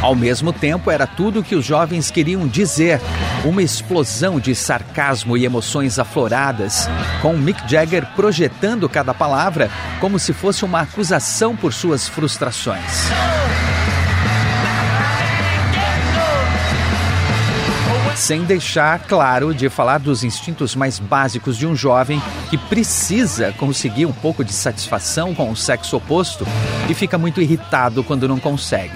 Ao 0.00 0.14
mesmo 0.14 0.52
tempo, 0.52 0.88
era 0.88 1.08
tudo 1.08 1.42
que 1.42 1.56
os 1.56 1.64
jovens 1.64 2.12
queriam 2.12 2.46
dizer, 2.46 3.00
uma 3.44 3.62
explosão 3.62 4.40
de 4.40 4.54
sarcasmo 4.54 5.36
e 5.36 5.44
emoções 5.44 5.98
afloradas, 5.98 6.88
com 7.22 7.36
Mick 7.36 7.68
Jagger 7.70 8.06
projetando 8.14 8.88
cada 8.88 9.14
palavra 9.14 9.70
como 10.00 10.18
se 10.18 10.32
fosse 10.32 10.64
uma 10.64 10.80
acusação 10.80 11.56
por 11.56 11.72
suas 11.72 12.08
frustrações. 12.08 13.08
sem 18.18 18.42
deixar, 18.42 18.98
claro, 19.06 19.54
de 19.54 19.68
falar 19.68 19.98
dos 19.98 20.24
instintos 20.24 20.74
mais 20.74 20.98
básicos 20.98 21.56
de 21.56 21.66
um 21.66 21.76
jovem 21.76 22.20
que 22.50 22.58
precisa 22.58 23.52
conseguir 23.52 24.06
um 24.06 24.12
pouco 24.12 24.44
de 24.44 24.52
satisfação 24.52 25.32
com 25.34 25.52
o 25.52 25.56
sexo 25.56 25.96
oposto 25.96 26.44
e 26.90 26.94
fica 26.94 27.16
muito 27.16 27.40
irritado 27.40 28.02
quando 28.02 28.26
não 28.26 28.40
consegue. 28.40 28.92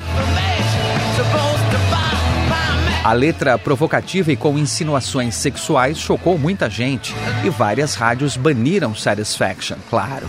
A 3.05 3.13
letra 3.13 3.59
provocativa 3.59 4.31
e 4.31 4.37
com 4.37 4.57
insinuações 4.57 5.35
sexuais 5.35 5.99
chocou 5.99 6.39
muita 6.39 6.71
gente 6.71 7.13
e 7.45 7.51
várias 7.51 7.97
rádios 7.97 8.37
baniram 8.37 8.95
Satisfaction, 8.95 9.77
claro. 9.91 10.29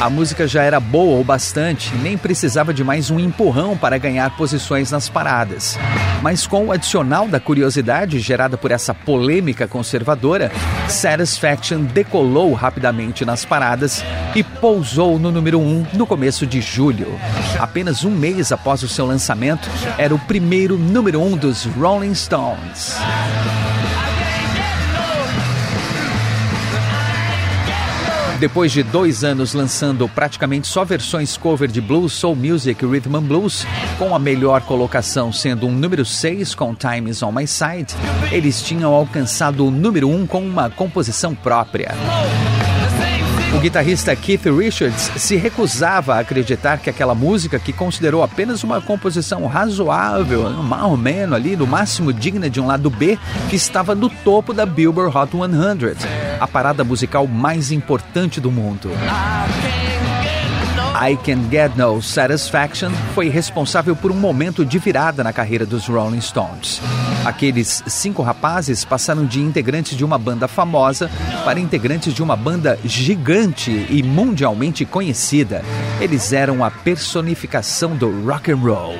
A 0.00 0.08
música 0.08 0.46
já 0.46 0.62
era 0.62 0.78
boa 0.78 1.20
o 1.20 1.24
bastante, 1.24 1.92
nem 1.96 2.16
precisava 2.16 2.72
de 2.72 2.84
mais 2.84 3.10
um 3.10 3.18
empurrão 3.18 3.76
para 3.76 3.98
ganhar 3.98 4.36
posições 4.36 4.92
nas 4.92 5.08
paradas. 5.08 5.76
Mas 6.22 6.46
com 6.46 6.66
o 6.66 6.72
adicional 6.72 7.26
da 7.26 7.40
curiosidade 7.40 8.20
gerada 8.20 8.56
por 8.56 8.70
essa 8.70 8.94
polêmica 8.94 9.66
conservadora, 9.66 10.52
Satisfaction 10.86 11.80
decolou 11.82 12.52
rapidamente 12.52 13.24
nas 13.24 13.44
paradas 13.44 14.04
e 14.36 14.44
pousou 14.44 15.18
no 15.18 15.32
número 15.32 15.58
1 15.58 15.62
um 15.62 15.86
no 15.92 16.06
começo 16.06 16.46
de 16.46 16.60
julho. 16.60 17.18
Apenas 17.58 18.04
um 18.04 18.10
mês 18.10 18.52
após 18.52 18.84
o 18.84 18.88
seu 18.88 19.04
lançamento, 19.04 19.68
era 19.98 20.14
o 20.14 20.18
primeiro 20.20 20.78
número 20.78 21.20
1 21.20 21.26
um 21.26 21.36
dos 21.36 21.64
Rolling 21.64 22.14
Stones. 22.14 22.96
Depois 28.38 28.70
de 28.70 28.84
dois 28.84 29.24
anos 29.24 29.52
lançando 29.52 30.08
praticamente 30.08 30.68
só 30.68 30.84
versões 30.84 31.36
cover 31.36 31.68
de 31.68 31.80
blues, 31.80 32.12
soul 32.12 32.36
music 32.36 32.84
e 32.84 32.88
rhythm 32.88 33.16
and 33.16 33.22
blues, 33.22 33.66
com 33.98 34.14
a 34.14 34.18
melhor 34.18 34.60
colocação 34.62 35.32
sendo 35.32 35.66
um 35.66 35.72
número 35.72 36.04
6 36.04 36.54
com 36.54 36.72
Time 36.72 37.10
Is 37.10 37.20
On 37.20 37.32
My 37.32 37.48
Side, 37.48 37.96
eles 38.30 38.62
tinham 38.62 38.94
alcançado 38.94 39.66
o 39.66 39.72
número 39.72 40.08
1 40.08 40.14
um 40.14 40.26
com 40.26 40.40
uma 40.40 40.70
composição 40.70 41.34
própria. 41.34 41.94
O 43.54 43.60
guitarrista 43.60 44.14
Keith 44.14 44.44
Richards 44.44 45.10
se 45.16 45.34
recusava 45.34 46.14
a 46.14 46.20
acreditar 46.20 46.78
que 46.78 46.90
aquela 46.90 47.14
música, 47.14 47.58
que 47.58 47.72
considerou 47.72 48.22
apenas 48.22 48.62
uma 48.62 48.80
composição 48.80 49.46
razoável, 49.46 50.50
mal 50.62 50.96
menos 50.96 51.34
ali, 51.34 51.56
no 51.56 51.66
máximo 51.66 52.12
digna 52.12 52.50
de 52.50 52.60
um 52.60 52.66
lado 52.66 52.90
B, 52.90 53.18
que 53.48 53.56
estava 53.56 53.94
no 53.94 54.10
topo 54.10 54.52
da 54.52 54.66
Billboard 54.66 55.16
Hot 55.16 55.30
100, 55.32 56.38
a 56.38 56.46
parada 56.46 56.84
musical 56.84 57.26
mais 57.26 57.72
importante 57.72 58.38
do 58.38 58.50
mundo. 58.50 58.90
I 61.00 61.16
Can 61.16 61.48
Get 61.48 61.76
No 61.76 62.02
Satisfaction 62.02 62.90
foi 63.14 63.28
responsável 63.28 63.94
por 63.94 64.10
um 64.10 64.16
momento 64.16 64.64
de 64.64 64.80
virada 64.80 65.22
na 65.22 65.32
carreira 65.32 65.64
dos 65.64 65.86
Rolling 65.86 66.20
Stones. 66.20 66.80
Aqueles 67.24 67.84
cinco 67.86 68.20
rapazes 68.20 68.84
passaram 68.84 69.24
de 69.24 69.40
integrantes 69.40 69.96
de 69.96 70.04
uma 70.04 70.18
banda 70.18 70.48
famosa 70.48 71.08
para 71.44 71.60
integrantes 71.60 72.12
de 72.12 72.20
uma 72.20 72.34
banda 72.34 72.76
gigante 72.84 73.86
e 73.88 74.02
mundialmente 74.02 74.84
conhecida. 74.84 75.62
Eles 76.00 76.32
eram 76.32 76.64
a 76.64 76.70
personificação 76.70 77.94
do 77.94 78.26
rock 78.26 78.50
and 78.50 78.56
roll. 78.56 78.96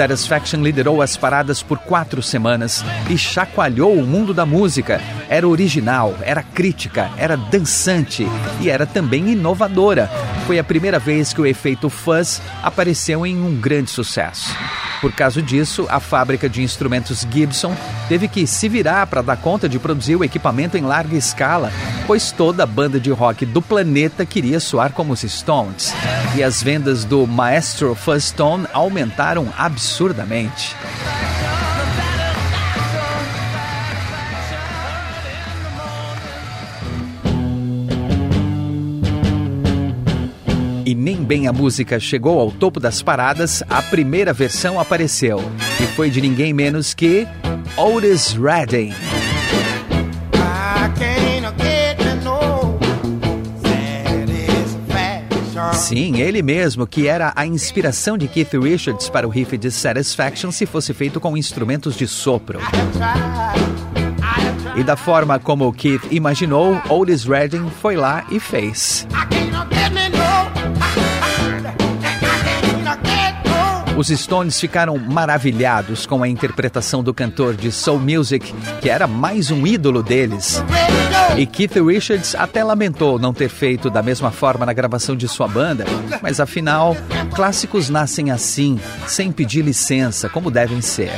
Satisfaction 0.00 0.62
liderou 0.62 1.02
as 1.02 1.14
paradas 1.14 1.62
por 1.62 1.76
quatro 1.76 2.22
semanas 2.22 2.82
e 3.10 3.18
chacoalhou 3.18 3.92
o 3.98 4.06
mundo 4.06 4.32
da 4.32 4.46
música. 4.46 4.98
Era 5.28 5.46
original, 5.46 6.16
era 6.22 6.42
crítica, 6.42 7.10
era 7.18 7.36
dançante 7.36 8.26
e 8.62 8.70
era 8.70 8.86
também 8.86 9.28
inovadora. 9.28 10.10
Foi 10.46 10.58
a 10.58 10.64
primeira 10.64 10.98
vez 10.98 11.34
que 11.34 11.40
o 11.42 11.46
efeito 11.46 11.90
fuzz 11.90 12.40
apareceu 12.62 13.26
em 13.26 13.42
um 13.42 13.54
grande 13.60 13.90
sucesso. 13.90 14.56
Por 15.00 15.12
causa 15.12 15.40
disso, 15.40 15.86
a 15.88 15.98
fábrica 15.98 16.48
de 16.48 16.62
instrumentos 16.62 17.26
Gibson 17.30 17.74
teve 18.08 18.28
que 18.28 18.46
se 18.46 18.68
virar 18.68 19.06
para 19.06 19.22
dar 19.22 19.36
conta 19.38 19.68
de 19.68 19.78
produzir 19.78 20.16
o 20.16 20.24
equipamento 20.24 20.76
em 20.76 20.82
larga 20.82 21.16
escala, 21.16 21.72
pois 22.06 22.30
toda 22.30 22.64
a 22.64 22.66
banda 22.66 23.00
de 23.00 23.10
rock 23.10 23.46
do 23.46 23.62
planeta 23.62 24.26
queria 24.26 24.60
soar 24.60 24.92
como 24.92 25.14
os 25.14 25.22
Stones. 25.22 25.94
E 26.36 26.42
as 26.42 26.62
vendas 26.62 27.04
do 27.04 27.26
Maestro 27.26 27.94
Fuzztone 27.94 28.66
aumentaram 28.72 29.48
absurdamente. 29.56 30.76
E 40.90 40.94
nem 40.96 41.22
bem 41.22 41.46
a 41.46 41.52
música 41.52 42.00
chegou 42.00 42.40
ao 42.40 42.50
topo 42.50 42.80
das 42.80 43.00
paradas, 43.00 43.62
a 43.70 43.80
primeira 43.80 44.32
versão 44.32 44.80
apareceu. 44.80 45.40
E 45.80 45.84
foi 45.94 46.10
de 46.10 46.20
ninguém 46.20 46.52
menos 46.52 46.94
que 46.94 47.28
Otis 47.76 48.32
Redding. 48.32 48.92
Sim, 55.74 56.20
ele 56.20 56.42
mesmo, 56.42 56.88
que 56.88 57.06
era 57.06 57.32
a 57.36 57.46
inspiração 57.46 58.18
de 58.18 58.26
Keith 58.26 58.54
Richards 58.54 59.08
para 59.08 59.28
o 59.28 59.30
riff 59.30 59.56
de 59.56 59.70
Satisfaction 59.70 60.50
se 60.50 60.66
fosse 60.66 60.92
feito 60.92 61.20
com 61.20 61.36
instrumentos 61.36 61.94
de 61.94 62.08
sopro. 62.08 62.58
E 64.74 64.82
da 64.82 64.96
forma 64.96 65.38
como 65.38 65.72
Keith 65.72 66.02
imaginou, 66.10 66.82
Otis 66.88 67.22
Redding 67.22 67.70
foi 67.80 67.94
lá 67.94 68.26
e 68.28 68.40
fez. 68.40 69.06
Os 74.00 74.08
Stones 74.08 74.58
ficaram 74.58 74.96
maravilhados 74.96 76.06
com 76.06 76.22
a 76.22 76.28
interpretação 76.28 77.02
do 77.02 77.12
cantor 77.12 77.54
de 77.54 77.70
soul 77.70 77.98
music, 77.98 78.50
que 78.80 78.88
era 78.88 79.06
mais 79.06 79.50
um 79.50 79.66
ídolo 79.66 80.02
deles. 80.02 80.64
E 81.36 81.44
Keith 81.44 81.74
Richards 81.74 82.34
até 82.34 82.64
lamentou 82.64 83.18
não 83.18 83.34
ter 83.34 83.50
feito 83.50 83.90
da 83.90 84.02
mesma 84.02 84.30
forma 84.30 84.64
na 84.64 84.72
gravação 84.72 85.14
de 85.14 85.28
sua 85.28 85.46
banda, 85.46 85.84
mas 86.22 86.40
afinal, 86.40 86.96
clássicos 87.34 87.90
nascem 87.90 88.30
assim, 88.30 88.80
sem 89.06 89.30
pedir 89.30 89.60
licença, 89.60 90.30
como 90.30 90.50
devem 90.50 90.80
ser. 90.80 91.12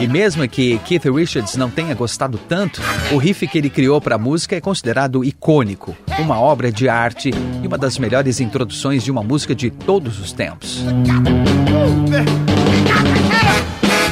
E 0.00 0.06
mesmo 0.08 0.48
que 0.48 0.78
Keith 0.78 1.04
Richards 1.04 1.56
não 1.56 1.68
tenha 1.68 1.94
gostado 1.94 2.38
tanto, 2.48 2.80
o 3.12 3.18
riff 3.18 3.46
que 3.46 3.58
ele 3.58 3.68
criou 3.68 4.00
para 4.00 4.14
a 4.14 4.18
música 4.18 4.56
é 4.56 4.60
considerado 4.60 5.22
icônico, 5.22 5.94
uma 6.18 6.40
obra 6.40 6.72
de 6.72 6.88
arte 6.88 7.30
e 7.62 7.66
uma 7.66 7.76
das 7.76 7.98
melhores 7.98 8.40
introduções 8.40 9.04
de 9.04 9.10
uma 9.10 9.22
música 9.22 9.54
de 9.54 9.70
todos 9.70 10.18
os 10.18 10.32
tempos. 10.32 10.82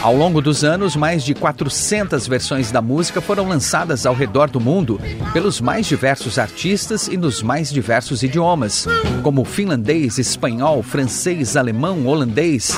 Ao 0.03 0.15
longo 0.15 0.43
dos 0.43 0.63
anos, 0.63 0.95
mais 0.95 1.25
de 1.25 1.35
400 1.35 2.27
versões 2.29 2.71
da 2.71 2.83
música 2.83 3.23
foram 3.23 3.49
lançadas 3.49 4.05
ao 4.05 4.15
redor 4.15 4.51
do 4.51 4.61
mundo 4.61 5.01
pelos 5.33 5.59
mais 5.59 5.87
diversos 5.87 6.39
artistas 6.39 7.09
e 7.09 7.17
nos 7.17 7.43
mais 7.43 7.71
diversos 7.71 8.23
idiomas, 8.23 8.87
como 9.23 9.45
finlandês, 9.45 10.19
espanhol, 10.19 10.83
francês, 10.83 11.57
alemão, 11.57 12.07
holandês. 12.07 12.77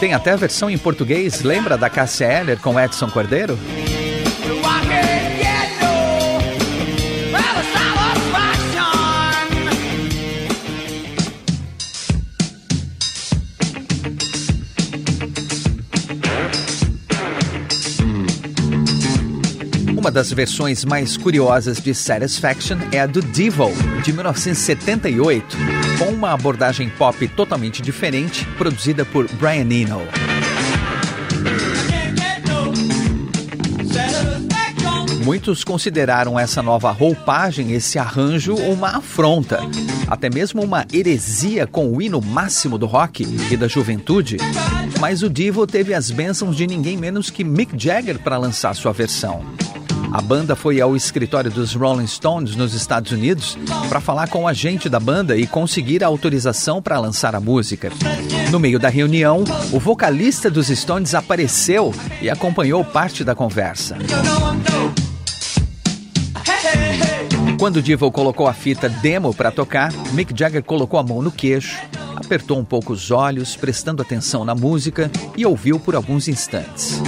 Tem 0.00 0.14
até 0.14 0.30
a 0.30 0.36
versão 0.36 0.70
em 0.70 0.78
português, 0.78 1.42
lembra 1.42 1.76
da 1.76 1.90
Cássia 1.90 2.24
Eller 2.24 2.58
com 2.58 2.80
Edson 2.80 3.10
Cordeiro? 3.10 3.58
Uma 19.98 20.10
das 20.10 20.32
versões 20.32 20.82
mais 20.82 21.18
curiosas 21.18 21.78
de 21.78 21.94
Satisfaction 21.94 22.78
é 22.90 23.00
a 23.00 23.06
do 23.06 23.20
Devil, 23.20 23.70
de 24.02 24.14
1978, 24.14 25.58
com 26.00 26.06
uma 26.06 26.32
abordagem 26.32 26.88
pop 26.88 27.28
totalmente 27.28 27.82
diferente, 27.82 28.46
produzida 28.56 29.04
por 29.04 29.28
Brian 29.34 29.70
Eno. 29.70 30.00
Muitos 35.22 35.62
consideraram 35.62 36.40
essa 36.40 36.62
nova 36.62 36.90
roupagem, 36.90 37.72
esse 37.72 37.98
arranjo, 37.98 38.54
uma 38.54 38.96
afronta, 38.96 39.60
até 40.08 40.30
mesmo 40.30 40.62
uma 40.62 40.86
heresia 40.90 41.66
com 41.66 41.92
o 41.92 42.00
hino 42.00 42.22
máximo 42.22 42.78
do 42.78 42.86
rock 42.86 43.22
e 43.50 43.56
da 43.56 43.68
juventude. 43.68 44.38
Mas 44.98 45.22
o 45.22 45.28
Divo 45.28 45.66
teve 45.66 45.92
as 45.92 46.10
bênçãos 46.10 46.56
de 46.56 46.66
ninguém 46.66 46.96
menos 46.96 47.28
que 47.28 47.44
Mick 47.44 47.74
Jagger 47.76 48.18
para 48.18 48.38
lançar 48.38 48.74
sua 48.74 48.92
versão. 48.94 49.44
A 50.12 50.20
banda 50.20 50.56
foi 50.56 50.80
ao 50.80 50.96
escritório 50.96 51.50
dos 51.50 51.74
Rolling 51.74 52.06
Stones 52.06 52.56
nos 52.56 52.74
Estados 52.74 53.12
Unidos 53.12 53.56
para 53.88 54.00
falar 54.00 54.28
com 54.28 54.42
o 54.42 54.48
agente 54.48 54.88
da 54.88 54.98
banda 54.98 55.36
e 55.36 55.46
conseguir 55.46 56.02
a 56.02 56.08
autorização 56.08 56.82
para 56.82 56.98
lançar 56.98 57.34
a 57.34 57.40
música. 57.40 57.90
No 58.50 58.58
meio 58.58 58.78
da 58.78 58.88
reunião, 58.88 59.44
o 59.72 59.78
vocalista 59.78 60.50
dos 60.50 60.66
Stones 60.66 61.14
apareceu 61.14 61.94
e 62.20 62.28
acompanhou 62.28 62.84
parte 62.84 63.22
da 63.22 63.36
conversa. 63.36 63.96
Quando 67.56 67.80
Divo 67.80 68.10
colocou 68.10 68.48
a 68.48 68.52
fita 68.52 68.88
demo 68.88 69.32
para 69.32 69.52
tocar, 69.52 69.92
Mick 70.12 70.36
Jagger 70.36 70.64
colocou 70.64 70.98
a 70.98 71.04
mão 71.04 71.22
no 71.22 71.30
queixo, 71.30 71.78
apertou 72.16 72.58
um 72.58 72.64
pouco 72.64 72.92
os 72.92 73.12
olhos, 73.12 73.54
prestando 73.54 74.02
atenção 74.02 74.44
na 74.44 74.54
música 74.56 75.10
e 75.36 75.46
ouviu 75.46 75.78
por 75.78 75.94
alguns 75.94 76.26
instantes. 76.26 77.00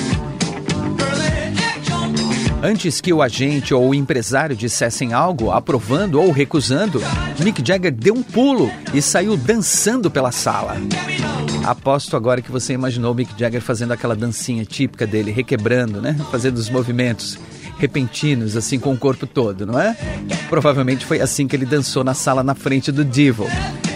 Antes 2.64 3.00
que 3.00 3.12
o 3.12 3.20
agente 3.20 3.74
ou 3.74 3.88
o 3.88 3.94
empresário 3.94 4.54
dissessem 4.54 5.12
algo, 5.12 5.50
aprovando 5.50 6.20
ou 6.20 6.30
recusando, 6.30 7.02
Mick 7.40 7.60
Jagger 7.66 7.90
deu 7.90 8.14
um 8.14 8.22
pulo 8.22 8.70
e 8.94 9.02
saiu 9.02 9.36
dançando 9.36 10.08
pela 10.08 10.30
sala. 10.30 10.76
Aposto 11.64 12.16
agora 12.16 12.40
que 12.40 12.52
você 12.52 12.72
imaginou 12.72 13.14
Mick 13.16 13.34
Jagger 13.36 13.60
fazendo 13.60 13.90
aquela 13.90 14.14
dancinha 14.14 14.64
típica 14.64 15.08
dele, 15.08 15.32
requebrando, 15.32 16.00
né? 16.00 16.16
Fazendo 16.30 16.56
os 16.56 16.70
movimentos 16.70 17.36
repentinos, 17.82 18.56
assim 18.56 18.78
com 18.78 18.92
o 18.92 18.96
corpo 18.96 19.26
todo, 19.26 19.66
não 19.66 19.78
é? 19.78 19.96
Provavelmente 20.48 21.04
foi 21.04 21.20
assim 21.20 21.48
que 21.48 21.56
ele 21.56 21.66
dançou 21.66 22.04
na 22.04 22.14
sala 22.14 22.42
na 22.42 22.54
frente 22.54 22.92
do 22.92 23.04
Divo. 23.04 23.46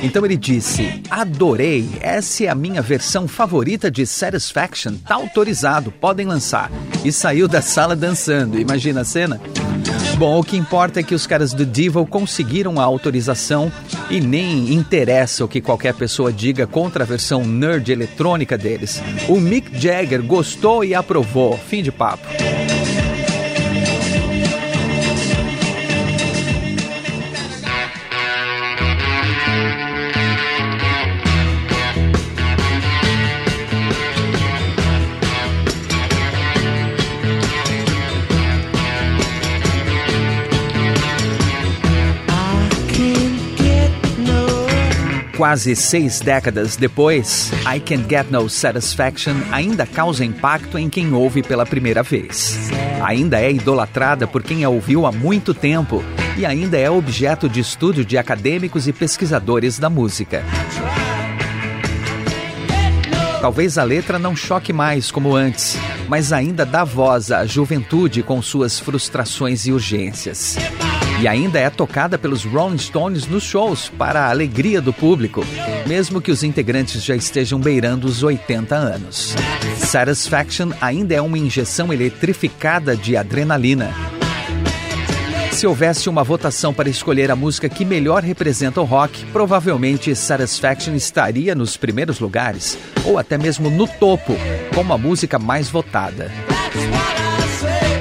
Então 0.02 0.24
ele 0.24 0.36
disse: 0.36 1.02
Adorei, 1.08 1.88
essa 2.00 2.44
é 2.44 2.48
a 2.48 2.54
minha 2.54 2.82
versão 2.82 3.28
favorita 3.28 3.88
de 3.88 4.04
Satisfaction, 4.04 4.94
tá 5.06 5.14
autorizado, 5.14 5.92
podem 5.92 6.26
lançar. 6.26 6.70
E 7.04 7.12
saiu 7.12 7.46
da 7.46 7.62
sala 7.62 7.94
dançando, 7.94 8.58
imagina 8.58 9.02
a 9.02 9.04
cena? 9.04 9.40
Bom, 10.18 10.40
o 10.40 10.42
que 10.42 10.56
importa 10.56 11.00
é 11.00 11.02
que 11.02 11.14
os 11.14 11.26
caras 11.26 11.52
do 11.52 11.64
Devil 11.64 12.06
conseguiram 12.06 12.80
a 12.80 12.84
autorização 12.84 13.70
e 14.10 14.20
nem 14.20 14.72
interessa 14.74 15.44
o 15.44 15.48
que 15.48 15.60
qualquer 15.60 15.94
pessoa 15.94 16.32
diga 16.32 16.66
contra 16.66 17.04
a 17.04 17.06
versão 17.06 17.44
nerd 17.44 17.92
eletrônica 17.92 18.58
deles. 18.58 19.00
O 19.28 19.38
Mick 19.38 19.78
Jagger 19.78 20.22
gostou 20.22 20.82
e 20.82 20.94
aprovou. 20.94 21.56
Fim 21.68 21.82
de 21.82 21.92
papo. 21.92 22.26
Quase 45.36 45.76
seis 45.76 46.18
décadas 46.18 46.76
depois, 46.76 47.52
I 47.70 47.78
Can 47.78 48.08
Get 48.08 48.30
No 48.30 48.48
Satisfaction 48.48 49.34
ainda 49.52 49.84
causa 49.84 50.24
impacto 50.24 50.78
em 50.78 50.88
quem 50.88 51.12
ouve 51.12 51.42
pela 51.42 51.66
primeira 51.66 52.02
vez. 52.02 52.70
Ainda 53.04 53.38
é 53.38 53.52
idolatrada 53.52 54.26
por 54.26 54.42
quem 54.42 54.64
a 54.64 54.70
ouviu 54.70 55.04
há 55.04 55.12
muito 55.12 55.52
tempo 55.52 56.02
e 56.38 56.46
ainda 56.46 56.78
é 56.78 56.90
objeto 56.90 57.50
de 57.50 57.60
estudo 57.60 58.02
de 58.02 58.16
acadêmicos 58.16 58.88
e 58.88 58.94
pesquisadores 58.94 59.78
da 59.78 59.90
música. 59.90 60.42
Talvez 63.38 63.76
a 63.76 63.84
letra 63.84 64.18
não 64.18 64.34
choque 64.34 64.72
mais 64.72 65.10
como 65.10 65.36
antes, 65.36 65.76
mas 66.08 66.32
ainda 66.32 66.64
dá 66.64 66.82
voz 66.82 67.30
à 67.30 67.44
juventude 67.44 68.22
com 68.22 68.40
suas 68.40 68.78
frustrações 68.78 69.66
e 69.66 69.72
urgências 69.72 70.56
e 71.20 71.26
ainda 71.26 71.58
é 71.58 71.70
tocada 71.70 72.18
pelos 72.18 72.44
Rolling 72.44 72.78
Stones 72.78 73.26
nos 73.26 73.42
shows 73.42 73.88
para 73.88 74.26
a 74.26 74.30
alegria 74.30 74.80
do 74.80 74.92
público, 74.92 75.44
mesmo 75.86 76.20
que 76.20 76.30
os 76.30 76.42
integrantes 76.42 77.02
já 77.02 77.16
estejam 77.16 77.58
beirando 77.58 78.06
os 78.06 78.22
80 78.22 78.74
anos. 78.74 79.34
Satisfaction 79.78 80.72
ainda 80.80 81.14
é 81.14 81.20
uma 81.20 81.38
injeção 81.38 81.92
eletrificada 81.92 82.96
de 82.96 83.16
adrenalina. 83.16 83.94
Se 85.52 85.66
houvesse 85.66 86.06
uma 86.10 86.22
votação 86.22 86.74
para 86.74 86.90
escolher 86.90 87.30
a 87.30 87.36
música 87.36 87.66
que 87.66 87.82
melhor 87.82 88.22
representa 88.22 88.78
o 88.78 88.84
rock, 88.84 89.24
provavelmente 89.32 90.14
Satisfaction 90.14 90.94
estaria 90.94 91.54
nos 91.54 91.78
primeiros 91.78 92.20
lugares, 92.20 92.76
ou 93.06 93.18
até 93.18 93.38
mesmo 93.38 93.70
no 93.70 93.88
topo, 93.88 94.34
como 94.74 94.92
a 94.92 94.98
música 94.98 95.38
mais 95.38 95.70
votada. 95.70 96.30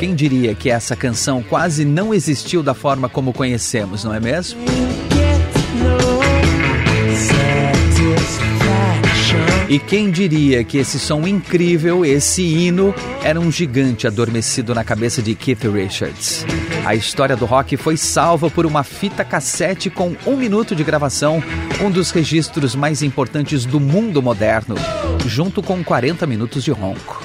Quem 0.05 0.13
diria 0.13 0.53
que 0.53 0.69
essa 0.69 0.95
canção 0.95 1.41
quase 1.41 1.83
não 1.83 2.13
existiu 2.13 2.61
da 2.61 2.75
forma 2.75 3.09
como 3.09 3.33
conhecemos, 3.33 4.03
não 4.03 4.13
é 4.13 4.19
mesmo? 4.19 4.59
E 9.67 9.79
quem 9.79 10.11
diria 10.11 10.63
que 10.63 10.77
esse 10.77 10.99
som 10.99 11.25
incrível, 11.25 12.05
esse 12.05 12.43
hino, 12.43 12.93
era 13.23 13.39
um 13.39 13.51
gigante 13.51 14.05
adormecido 14.05 14.75
na 14.75 14.83
cabeça 14.83 15.23
de 15.23 15.33
Keith 15.33 15.63
Richards? 15.63 16.45
A 16.85 16.93
história 16.93 17.35
do 17.35 17.45
rock 17.45 17.75
foi 17.75 17.97
salva 17.97 18.47
por 18.47 18.67
uma 18.67 18.83
fita 18.83 19.25
cassete 19.25 19.89
com 19.89 20.15
um 20.27 20.37
minuto 20.37 20.75
de 20.75 20.83
gravação, 20.83 21.43
um 21.81 21.89
dos 21.89 22.11
registros 22.11 22.75
mais 22.75 23.01
importantes 23.01 23.65
do 23.65 23.79
mundo 23.79 24.21
moderno, 24.21 24.75
junto 25.25 25.63
com 25.63 25.83
40 25.83 26.27
minutos 26.27 26.63
de 26.63 26.69
ronco. 26.69 27.24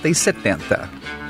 60 0.01 0.09
e 0.09 0.15
70. 0.15 1.20